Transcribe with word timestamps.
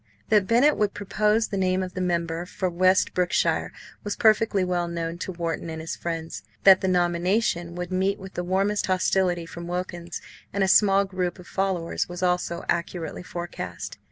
That 0.29 0.47
Bennett 0.47 0.77
would 0.77 0.95
propose 0.95 1.47
the 1.49 1.59
name 1.59 1.83
of 1.83 1.93
the 1.93 2.01
member 2.01 2.47
for 2.47 2.71
West 2.71 3.13
Brookshire 3.13 3.71
was 4.03 4.15
perfectly 4.15 4.63
well 4.63 4.87
known 4.87 5.19
to 5.19 5.31
Wharton 5.31 5.69
and 5.69 5.79
his 5.79 5.95
friends. 5.95 6.41
That 6.63 6.81
the 6.81 6.87
nomination 6.87 7.75
would 7.75 7.91
meet 7.91 8.17
with 8.17 8.33
the 8.33 8.43
warmest 8.43 8.87
hostility 8.87 9.45
from 9.45 9.67
Wilkins 9.67 10.19
and 10.51 10.63
a 10.63 10.67
small 10.67 11.05
group 11.05 11.37
of 11.37 11.45
followers 11.45 12.09
was 12.09 12.23
also 12.23 12.65
accurately 12.67 13.21
forecast. 13.21 13.99